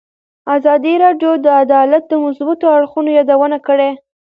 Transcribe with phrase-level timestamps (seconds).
[0.55, 3.89] ازادي راډیو د عدالت د مثبتو اړخونو یادونه کړې.